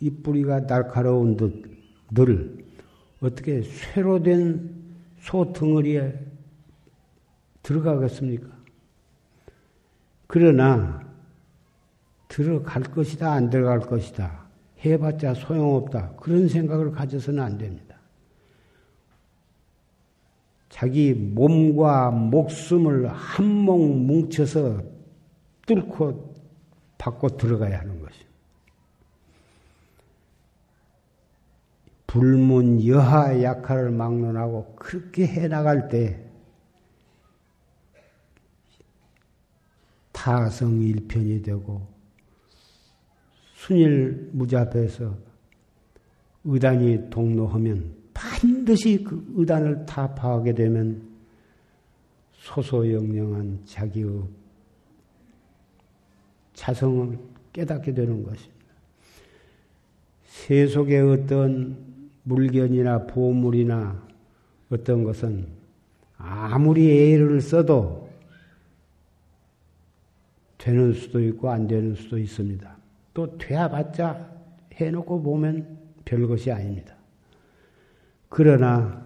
잎뿌리가 0.00 0.66
날카로운 0.66 1.36
듯 1.36 1.68
늘 2.12 2.64
어떻게 3.20 3.62
쇠로 3.62 4.22
된 4.22 4.80
소 5.20 5.52
덩어리에 5.52 6.18
들어가겠습니까? 7.62 8.48
그러나 10.32 11.04
들어갈 12.28 12.84
것이다 12.84 13.32
안 13.32 13.50
들어갈 13.50 13.80
것이다 13.80 14.46
해봤자 14.84 15.34
소용없다. 15.34 16.12
그런 16.12 16.46
생각을 16.46 16.92
가져서는 16.92 17.42
안 17.42 17.58
됩니다. 17.58 17.96
자기 20.68 21.14
몸과 21.14 22.12
목숨을 22.12 23.08
한몫 23.08 23.80
뭉쳐서 23.80 24.82
뚫고 25.66 26.32
받고 26.96 27.36
들어가야 27.36 27.80
하는 27.80 28.00
것입니다. 28.00 28.30
불문 32.06 32.86
여하 32.86 33.42
약화를 33.42 33.90
막론하고 33.90 34.76
그렇게 34.76 35.26
해나갈 35.26 35.88
때 35.88 36.29
타성일편이 40.20 41.40
되고 41.42 41.80
순일 43.54 44.28
무자앞에서 44.32 45.16
의단이 46.44 47.08
동로하면 47.08 47.94
반드시 48.12 49.02
그 49.02 49.24
의단을 49.34 49.86
타파하게 49.86 50.54
되면 50.54 51.08
소소영령한 52.32 53.60
자기의 53.64 54.24
자성을 56.52 57.18
깨닫게 57.54 57.94
되는 57.94 58.22
것입니다. 58.22 58.60
세속의 60.24 61.00
어떤 61.00 61.78
물건이나 62.24 63.06
보물이나 63.06 64.06
어떤 64.68 65.02
것은 65.04 65.46
아무리 66.18 67.12
애를 67.14 67.40
써도 67.40 67.99
되는 70.60 70.92
수도 70.92 71.20
있고 71.24 71.50
안 71.50 71.66
되는 71.66 71.94
수도 71.94 72.18
있습니다. 72.18 72.76
또 73.14 73.38
돼야봤자 73.38 74.30
해놓고 74.74 75.22
보면 75.22 75.78
별것이 76.04 76.52
아닙니다. 76.52 76.94
그러나 78.28 79.04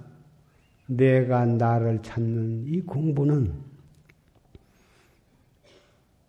내가 0.87 1.47
나를 1.47 2.03
찾는 2.03 2.67
이 2.67 2.81
공부는 2.81 3.55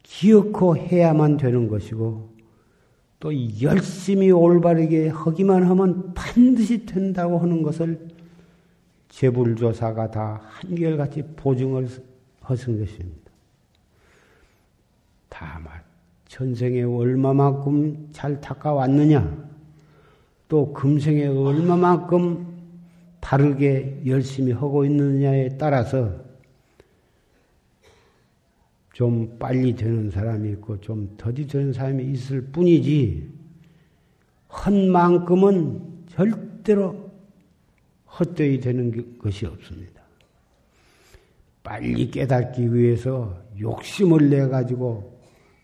기억코 0.04 0.78
해야만 0.78 1.38
되는 1.38 1.68
것이고 1.68 2.36
또 3.20 3.32
열심히 3.62 4.30
올바르게 4.30 5.10
하기만 5.10 5.64
하면 5.64 6.14
반드시 6.14 6.86
된다고 6.86 7.40
하는 7.40 7.64
것을 7.64 8.08
재불조사가 9.10 10.12
다 10.12 10.42
한결같이 10.44 11.24
보증을 11.36 11.88
하신 12.42 12.80
것입니다. 12.80 13.25
다만 15.38 15.70
전생에 16.30 16.84
얼마만큼 16.84 18.08
잘 18.14 18.40
닦아왔느냐, 18.40 19.50
또 20.48 20.72
금생에 20.72 21.26
얼마만큼 21.26 22.56
바르게 23.20 24.04
열심히 24.06 24.54
하고 24.54 24.86
있느냐에 24.86 25.58
따라서 25.58 26.10
좀 28.94 29.38
빨리 29.38 29.76
되는 29.76 30.10
사람이 30.10 30.52
있고 30.52 30.80
좀 30.80 31.14
더디 31.18 31.48
되는 31.48 31.74
사람이 31.74 32.06
있을 32.14 32.42
뿐이지, 32.46 33.30
한 34.48 34.90
만큼은 34.90 36.06
절대로 36.08 37.12
헛되이 38.08 38.62
되는 38.62 39.18
것이 39.18 39.46
없습니다. 39.46 40.02
빨리 41.62 42.10
깨닫기 42.10 42.74
위해서 42.74 43.38
욕심을 43.60 44.30
내 44.30 44.48
가지고 44.48 45.15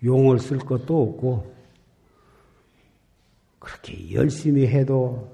용을 0.03 0.39
쓸 0.39 0.57
것도 0.59 1.01
없고, 1.01 1.53
그렇게 3.59 4.11
열심히 4.13 4.67
해도 4.67 5.29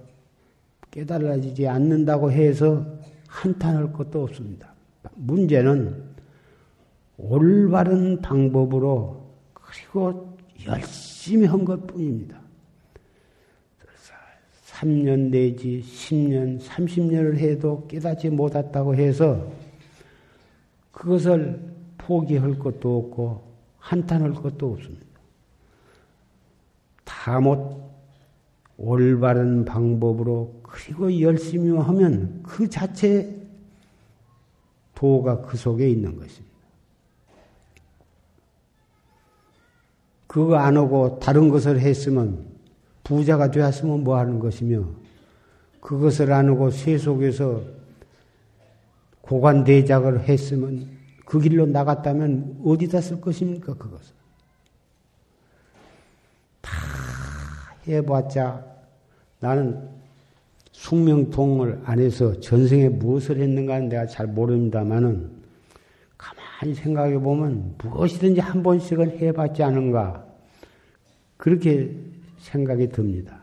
깨달아지지 0.92 1.68
않는다고 1.68 2.32
해서 2.32 2.86
한탄할 3.28 3.94
것도 3.94 4.24
없습니다. 4.24 4.74
문제는 5.16 6.04
올바른 7.18 8.22
방법으로 8.22 9.26
그리고 9.54 10.38
열심히 10.66 11.46
한 11.48 11.64
것 11.66 11.86
뿐입니다. 11.88 12.40
3년 14.68 15.32
내지 15.32 15.82
10년, 15.82 16.60
30년을 16.62 17.38
해도 17.38 17.88
깨닫지 17.88 18.30
못했다고 18.30 18.94
해서 18.96 19.52
그것을 20.92 21.60
포기할 21.98 22.60
것도 22.60 22.98
없고 22.98 23.57
한탄할 23.88 24.34
것도 24.34 24.74
없습니다. 24.74 25.06
다 27.06 27.40
못 27.40 27.88
올바른 28.78 29.64
방법으로 29.64 30.60
그리고 30.62 31.20
열심히 31.22 31.76
하면 31.76 32.44
그 32.44 32.70
자체 32.70 33.34
도가 34.94 35.42
그 35.42 35.56
속에 35.58 35.90
있는 35.90 36.18
것입니다. 36.18 36.58
그거 40.28 40.58
안 40.58 40.76
하고 40.76 41.18
다른 41.20 41.50
것을 41.50 41.80
했으면 41.80 42.46
부자가 43.04 43.50
되었으면 43.52 44.04
뭐 44.04 44.18
하는 44.18 44.38
것이며 44.38 44.84
그것을 45.80 46.34
안 46.34 46.50
하고 46.50 46.70
세속에서 46.70 47.62
고관대작을 49.22 50.28
했으면 50.28 50.97
그 51.28 51.42
길로 51.42 51.66
나갔다면 51.66 52.62
어디다 52.64 53.02
쓸 53.02 53.20
것입니까, 53.20 53.74
그것을? 53.74 54.16
다 56.62 56.72
해봤자 57.86 58.66
나는 59.40 59.90
숙명통을 60.72 61.82
안해서 61.84 62.40
전생에 62.40 62.88
무엇을 62.90 63.42
했는가는 63.42 63.90
내가 63.90 64.06
잘 64.06 64.28
모릅니다만은 64.28 65.30
가만히 66.18 66.74
생각해 66.76 67.20
보면 67.20 67.76
무엇이든지 67.78 68.40
한 68.40 68.64
번씩은 68.64 69.20
해봤지 69.20 69.64
않은가 69.64 70.26
그렇게 71.36 71.94
생각이 72.40 72.88
듭니다. 72.90 73.42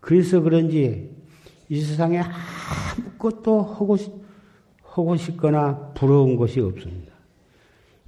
그래서 0.00 0.40
그런지 0.40 1.14
이 1.68 1.80
세상에 1.80 2.20
아무것도 2.20 3.62
하고 3.62 3.96
싶 3.96 4.21
하고 4.92 5.16
싶거나 5.16 5.92
부러운 5.94 6.36
것이 6.36 6.60
없습니다. 6.60 7.12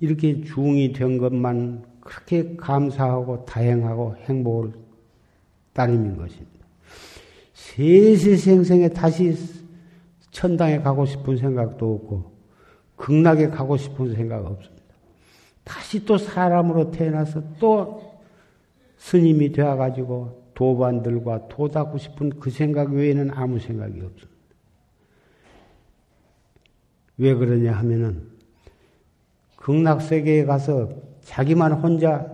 이렇게 0.00 0.42
중이 0.42 0.92
된 0.92 1.16
것만 1.16 1.82
그렇게 2.00 2.56
감사하고 2.56 3.46
다행하고 3.46 4.16
행복을 4.24 4.72
따르는 5.72 6.18
것입니다. 6.18 6.66
세세생생에 7.54 8.90
다시 8.90 9.34
천당에 10.30 10.80
가고 10.80 11.06
싶은 11.06 11.38
생각도 11.38 11.94
없고 11.94 12.32
극락에 12.96 13.48
가고 13.48 13.78
싶은 13.78 14.14
생각 14.14 14.44
없습니다. 14.44 14.84
다시 15.64 16.04
또 16.04 16.18
사람으로 16.18 16.90
태어나서 16.90 17.42
또 17.58 18.12
스님이 18.98 19.52
되어가지고 19.52 20.50
도반들과 20.52 21.48
도닦고 21.48 21.96
싶은 21.96 22.38
그 22.38 22.50
생각 22.50 22.92
외에는 22.92 23.30
아무 23.30 23.58
생각이 23.58 24.00
없습니다. 24.02 24.33
왜 27.18 27.34
그러냐 27.34 27.72
하면은 27.72 28.28
극락 29.56 30.02
세계에 30.02 30.44
가서 30.44 30.90
자기만 31.22 31.72
혼자 31.72 32.26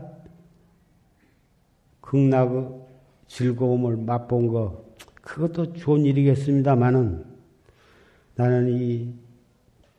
극락의 2.00 2.68
즐거움을 3.28 3.96
맛본 3.96 4.48
거 4.48 4.84
그것도 5.22 5.74
좋은 5.74 6.04
일이겠습니다만은 6.04 7.24
나는 8.34 8.68
이 8.68 9.14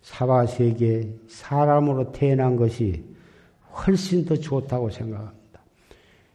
사바 0.02 0.48
세계 0.48 1.15
사람으로 1.28 2.12
태어난 2.12 2.56
것이 2.56 3.06
훨씬 3.72 4.26
더 4.26 4.36
좋다고 4.36 4.89
생각합니다. 4.89 5.62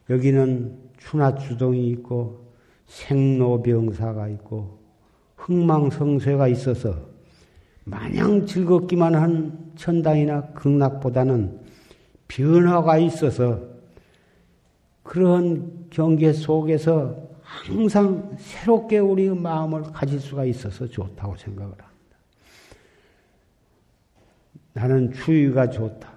여기는 0.09 0.79
추나 0.99 1.35
추동이 1.35 1.89
있고 1.91 2.47
생로병사가 2.87 4.29
있고 4.29 4.79
흥망성쇠가 5.37 6.49
있어서 6.49 7.16
마냥 7.89 8.45
즐겁기만 8.45 9.15
한 9.15 9.73
천당이나 9.77 10.43
극락보다는 10.55 11.61
변화가 12.27 12.99
있어서 12.99 13.63
그런 15.05 15.87
경계 15.91 16.33
속에서 16.33 17.17
항상 17.43 18.37
새롭게 18.39 18.99
우리의 18.99 19.37
마음을 19.37 19.85
가질 19.85 20.19
수가 20.19 20.45
있어서 20.47 20.89
좋다고 20.89 21.37
생각을 21.37 21.71
합니다. 21.71 22.17
나는 24.73 25.13
추위가 25.13 25.71
좋다. 25.71 26.13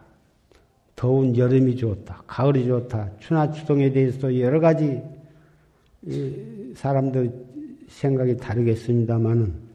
더운 0.96 1.38
여름이 1.38 1.76
좋다. 1.76 2.24
가을이 2.26 2.66
좋다. 2.66 3.12
추나 3.20 3.52
추동에 3.52 3.92
대해서도 3.92 4.40
여러 4.40 4.60
가지 4.60 5.04
사람들 6.74 7.32
생각이 7.88 8.38
다르겠습니다만은 8.38 9.69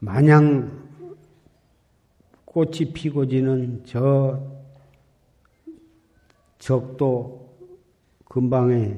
마냥 0.00 0.88
꽃이 2.44 2.92
피고 2.94 3.26
지는 3.26 3.82
저 3.84 4.42
적도 6.58 7.56
근방에 8.24 8.96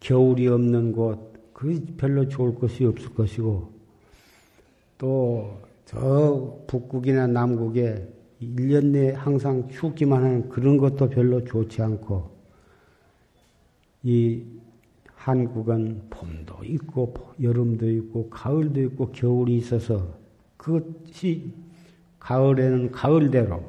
겨울이 0.00 0.48
없는 0.48 0.92
곳, 0.92 1.52
그 1.52 1.84
별로 1.96 2.28
좋을 2.28 2.54
것이 2.54 2.84
없을 2.84 3.14
것이고, 3.14 3.72
또 4.98 5.64
저 5.84 6.58
북극이나 6.66 7.26
남극에 7.26 8.08
1년 8.40 8.86
내에 8.86 9.12
항상 9.12 9.68
춥기만 9.68 10.22
하는 10.22 10.48
그런 10.48 10.76
것도 10.76 11.08
별로 11.08 11.44
좋지 11.44 11.82
않고, 11.82 12.30
이 14.02 14.42
한국은 15.14 16.02
봄도 16.10 16.64
있고, 16.64 17.14
여름도 17.40 17.88
있고, 17.90 18.28
가을도 18.28 18.82
있고, 18.82 19.12
겨울이 19.12 19.56
있어서 19.56 20.23
그것이 20.64 21.52
가을에는 22.18 22.90
가을대로, 22.90 23.62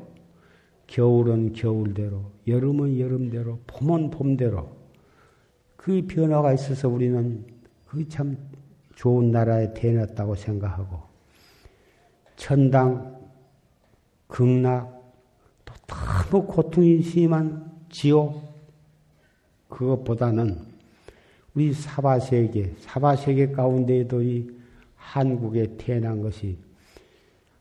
겨울은 0.87 1.51
겨울대로, 1.51 2.31
여름은 2.47 2.97
여름대로, 2.97 3.59
봄은 3.67 4.11
봄대로 4.11 4.73
그 5.75 6.07
변화가 6.07 6.53
있어서 6.53 6.87
우리는 6.87 7.45
그 7.85 8.07
참 8.07 8.37
좋은 8.95 9.29
나라에 9.29 9.73
태어났다고 9.73 10.35
생각하고 10.35 11.01
천당, 12.37 13.27
극락, 14.27 15.13
또 15.65 15.73
너무 15.85 16.45
고통이 16.45 17.01
심한 17.01 17.71
지옥 17.89 18.41
그것보다는 19.67 20.65
우리 21.55 21.73
사바세계, 21.73 22.75
사바세계 22.79 23.51
가운데에도 23.51 24.23
이 24.23 24.49
한국에 24.95 25.75
태어난 25.75 26.21
것이 26.21 26.57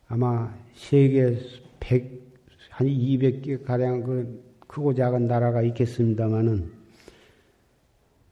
아마 0.09 0.53
세계 0.75 1.38
100, 1.81 2.23
한 2.71 2.87
200개 2.87 3.64
가량 3.64 4.03
그 4.03 4.45
크고 4.67 4.95
작은 4.95 5.27
나라가 5.27 5.62
있겠습니다만은 5.62 6.73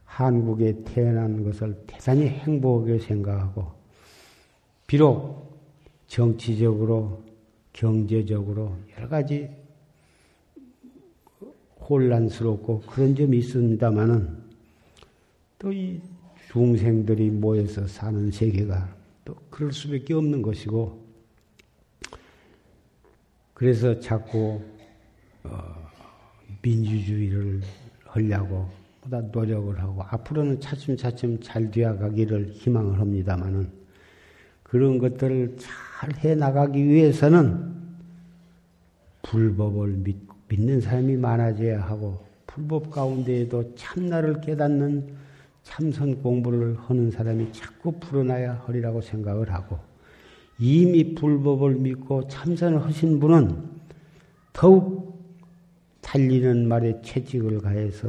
한국에 0.05 0.83
태어난 0.85 1.43
것을 1.45 1.75
대단히 1.87 2.27
행복하게 2.27 2.99
생각하고 2.99 3.73
비록 4.87 5.59
정치적으로 6.07 7.23
경제적으로 7.73 8.77
여러 8.97 9.09
가지 9.09 9.49
혼란스럽고 11.89 12.83
그런 12.83 13.15
점이 13.15 13.39
있습니다만은 13.39 14.43
또 15.59 15.73
이 15.73 16.01
중생들이 16.53 17.31
모여서 17.31 17.87
사는 17.87 18.31
세계가 18.31 18.95
또 19.25 19.35
그럴 19.49 19.73
수밖에 19.73 20.13
없는 20.13 20.43
것이고 20.43 21.02
그래서 23.62 23.96
자꾸 24.01 24.61
어, 25.44 25.88
민주주의를 26.62 27.61
하려고 28.07 28.68
보다 29.01 29.20
노력을 29.20 29.81
하고 29.81 30.03
앞으로는 30.03 30.59
차츰차츰 30.59 31.38
잘 31.40 31.70
되어가기를 31.70 32.48
희망을 32.55 32.98
합니다만은 32.98 33.70
그런 34.64 34.98
것들을 34.98 35.59
잘 35.61 36.12
해나가기 36.12 36.85
위해서는 36.85 37.72
불법을 39.22 39.90
믿, 39.90 40.16
믿는 40.48 40.81
사람이 40.81 41.16
많아져야 41.18 41.83
하고 41.83 42.27
불법 42.48 42.90
가운데에도 42.90 43.77
참나를 43.77 44.40
깨닫는 44.40 45.14
참선 45.62 46.20
공부를 46.20 46.77
하는 46.81 47.12
사람이 47.12 47.53
자꾸 47.53 47.92
불어나야 47.92 48.64
하리라고 48.66 49.01
생각을 49.01 49.53
하고 49.53 49.92
이미 50.64 51.16
불법을 51.16 51.75
믿고 51.75 52.29
참선을 52.29 52.85
하신 52.85 53.18
분은 53.18 53.68
더욱 54.53 55.20
달리는 56.01 56.68
말에 56.68 57.03
채찍을 57.03 57.61
가해서 57.61 58.09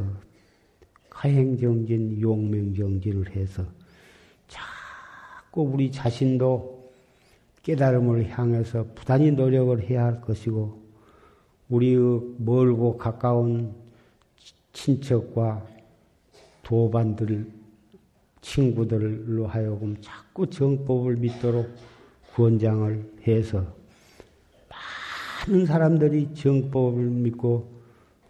가행정진, 1.10 2.20
용맹정진을 2.20 3.34
해서 3.34 3.64
자꾸 4.46 5.62
우리 5.62 5.90
자신도 5.90 6.92
깨달음을 7.64 8.30
향해서 8.30 8.86
부단히 8.94 9.32
노력을 9.32 9.80
해야 9.90 10.04
할 10.04 10.20
것이고 10.20 10.80
우리의 11.70 12.20
멀고 12.38 12.96
가까운 12.96 13.74
친척과 14.72 15.66
도반들, 16.62 17.50
친구들로 18.42 19.48
하여금 19.48 19.96
자꾸 20.00 20.48
정법을 20.48 21.16
믿도록 21.16 21.93
권장을 22.34 23.12
해서 23.26 23.64
많은 25.46 25.66
사람들이 25.66 26.34
정법을 26.34 27.04
믿고 27.04 27.70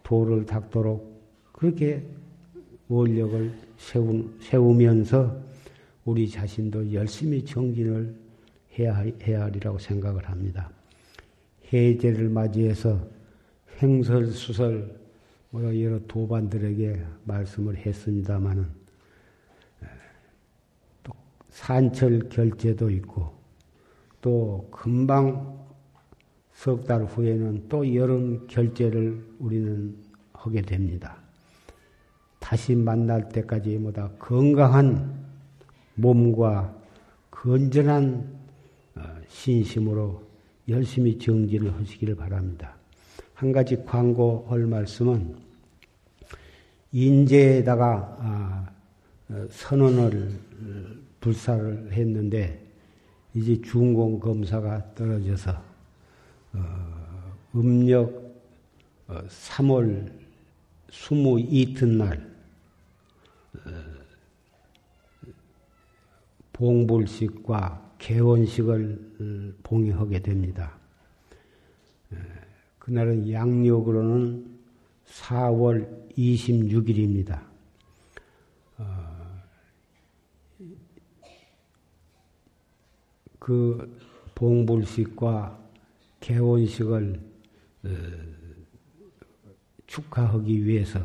도를 0.02 0.44
닦도록 0.44 1.22
그렇게 1.52 2.04
원력을 2.88 3.52
세우 3.78 4.74
면서 4.74 5.42
우리 6.04 6.28
자신도 6.28 6.92
열심히 6.92 7.44
정진을 7.44 8.14
해야, 8.78 8.94
해야 9.22 9.44
하리라고 9.44 9.78
생각을 9.78 10.28
합니다. 10.28 10.70
해제를 11.72 12.28
맞이해서 12.28 13.00
행설 13.78 14.26
수설 14.26 14.94
뭐 15.50 15.62
여러 15.80 15.98
도반들에게 16.06 17.02
말씀을 17.24 17.76
했습니다마는 17.76 18.66
또 21.02 21.12
산철 21.50 22.28
결제도 22.28 22.90
있고 22.90 23.43
또 24.24 24.66
금방 24.70 25.54
석 26.54 26.86
달 26.86 27.04
후에는 27.04 27.68
또 27.68 27.94
여름 27.94 28.46
결제를 28.46 29.22
우리는 29.38 29.94
하게 30.32 30.62
됩니다. 30.62 31.18
다시 32.38 32.74
만날 32.74 33.28
때까지 33.28 33.78
보다 33.80 34.08
건강한 34.18 35.14
몸과 35.94 36.74
건전한 37.30 38.26
어, 38.94 39.02
신심으로 39.28 40.22
열심히 40.68 41.18
정진을 41.18 41.74
하시기를 41.74 42.14
바랍니다. 42.14 42.76
한 43.34 43.52
가지 43.52 43.76
광고할 43.84 44.60
말씀은 44.60 45.36
인재에다가 46.92 48.16
아, 48.20 48.70
어, 49.28 49.46
선언을 49.50 50.30
불사를 51.20 51.92
했는데 51.92 52.63
이제 53.34 53.60
중공 53.62 54.20
검사가 54.20 54.94
떨어져서 54.94 55.62
어, 56.52 57.36
음력 57.54 58.24
3월 59.08 60.10
22날 60.88 62.32
봉불식과 66.52 67.96
개원식을 67.98 69.56
봉해하게 69.62 70.20
됩니다. 70.20 70.78
그날은 72.78 73.30
양력으로는 73.30 74.58
4월 75.06 76.12
26일입니다. 76.16 77.53
그 83.44 83.94
봉불식과 84.34 85.58
개원식을 86.20 87.20
어, 87.84 87.88
축하하기 89.86 90.64
위해서 90.64 90.98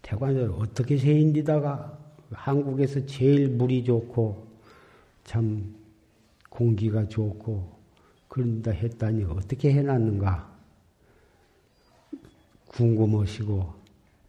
대관절 0.00 0.50
어떻게 0.52 0.96
세인디다가 0.96 1.98
한국에서 2.30 3.04
제일 3.04 3.50
물이 3.50 3.84
좋고 3.84 4.46
참 5.24 5.74
공기가 6.48 7.06
좋고 7.06 7.70
그런다 8.28 8.70
했다니 8.70 9.24
어떻게 9.24 9.74
해놨는가 9.74 10.58
궁금하시고 12.68 13.74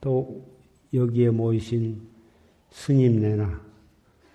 또 0.01 0.45
여기에 0.93 1.29
모이신 1.29 2.01
스님네나 2.71 3.61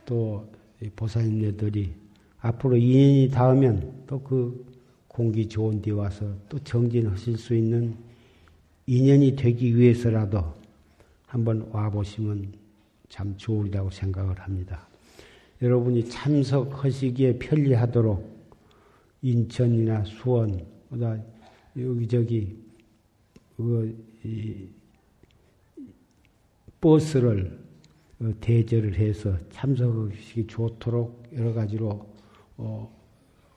또 0.07 0.51
보살님네들이 0.97 2.02
앞으로 2.43 2.77
2년이 2.77 3.33
닿으면 3.33 4.05
또 4.07 4.19
그 4.19 4.73
공기 5.13 5.47
좋은 5.47 5.83
데 5.83 5.91
와서 5.91 6.35
또 6.49 6.59
정진하실 6.59 7.37
수 7.37 7.55
있는 7.55 7.95
인연이 8.87 9.37
되기 9.37 9.77
위해서라도 9.77 10.55
한번 11.27 11.69
와보시면 11.71 12.55
참 13.11 13.37
좋으리라고 13.37 13.91
생각을 13.91 14.41
합니다. 14.41 14.89
여러분이 15.61 16.09
참석하시기에 16.09 17.39
편리하도록 17.39 18.33
인천이나 19.21 20.03
수원, 20.05 20.67
여기저기 21.77 22.57
그 23.57 23.97
버스를 26.81 27.61
어, 28.21 28.33
대절을 28.41 28.99
해서 28.99 29.37
참석하시기 29.51 30.47
좋도록 30.47 31.29
여러 31.37 31.53
가지로 31.53 32.12
어, 32.57 32.91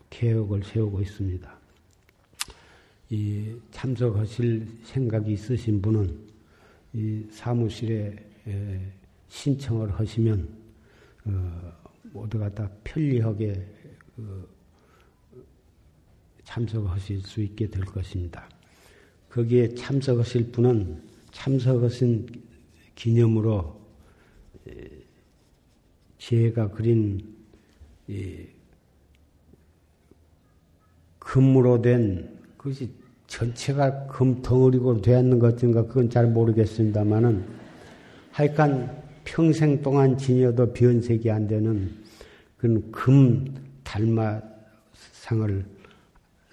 계획을 0.09 0.63
세우고 0.63 1.01
있습니다. 1.01 1.59
이 3.09 3.55
참석하실 3.71 4.67
생각이 4.83 5.33
있으신 5.33 5.81
분은 5.81 6.17
이 6.93 7.27
사무실에 7.29 8.15
신청을 9.27 9.91
하시면 9.91 10.47
어, 11.25 11.73
모두가 12.03 12.49
다 12.53 12.69
편리하게 12.83 13.67
그 14.15 14.49
참석하실 16.43 17.21
수 17.21 17.41
있게 17.41 17.67
될 17.67 17.83
것입니다. 17.83 18.47
거기에 19.29 19.73
참석하실 19.75 20.51
분은 20.51 21.03
참석하신 21.31 22.27
기념으로 22.95 23.81
제가 26.17 26.69
그린 26.71 27.35
금으로 31.35 31.81
된 31.81 32.29
그것이 32.55 32.89
전체가 33.27 34.07
금 34.07 34.41
덩어리로 34.41 35.01
되었는 35.01 35.37
것인가 35.37 35.85
그건 35.85 36.09
잘 36.09 36.27
모르겠습니다만은 36.27 37.43
하여간 38.31 39.03
평생 39.25 39.81
동안 39.81 40.17
지녀도 40.17 40.71
변색이 40.71 41.29
안 41.29 41.45
되는 41.45 41.91
그런 42.55 42.89
금 42.89 43.53
달마상을 43.83 45.65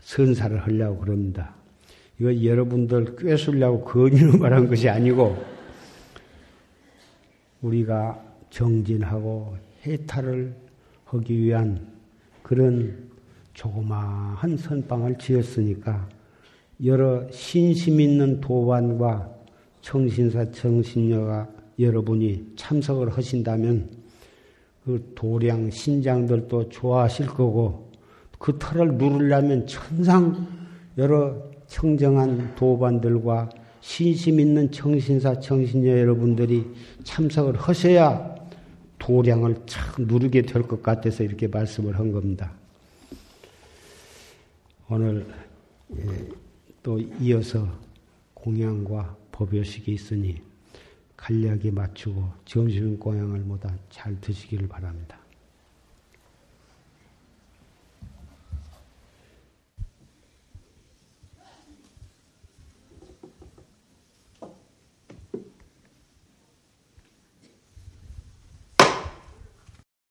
선사를 0.00 0.58
하려고 0.58 0.98
그럽니다. 0.98 1.54
이거 2.18 2.42
여러분들 2.42 3.14
꿰수려고 3.14 3.84
건의를 3.84 4.36
말한 4.36 4.66
것이 4.66 4.88
아니고 4.88 5.40
우리가 7.60 8.20
정진하고 8.50 9.56
해탈을 9.86 10.52
하기 11.04 11.38
위한 11.38 11.86
그런 12.42 13.01
조그마한 13.54 14.56
선방을 14.56 15.18
지었으니까 15.18 16.08
여러 16.84 17.30
신심 17.30 18.00
있는 18.00 18.40
도반과 18.40 19.30
청신사 19.80 20.50
청신녀가 20.50 21.48
여러분이 21.78 22.52
참석을 22.56 23.10
하신다면 23.10 23.88
그 24.84 25.12
도량 25.14 25.70
신장들도 25.70 26.68
좋아하실 26.70 27.26
거고 27.26 27.90
그 28.38 28.58
털을 28.58 28.94
누르려면 28.94 29.66
천상 29.66 30.46
여러 30.98 31.36
청정한 31.66 32.54
도반들과 32.56 33.48
신심 33.80 34.40
있는 34.40 34.70
청신사 34.70 35.40
청신녀 35.40 35.98
여러분들이 35.98 36.64
참석을 37.04 37.56
하셔야 37.56 38.34
도량을 38.98 39.56
참 39.66 40.06
누르게 40.06 40.42
될 40.42 40.62
것 40.62 40.82
같아서 40.82 41.24
이렇게 41.24 41.48
말씀을 41.48 41.98
한 41.98 42.12
겁니다. 42.12 42.52
오늘 44.94 45.26
예, 45.96 46.28
또 46.82 47.00
이어서 47.18 47.66
공양과 48.34 49.16
법요식이 49.32 49.90
있으니 49.90 50.42
간략히 51.16 51.70
맞추고 51.70 52.22
점심 52.44 52.98
공양을 52.98 53.40
모두 53.40 53.68
잘 53.88 54.20
드시기를 54.20 54.68
바랍니다. 54.68 55.18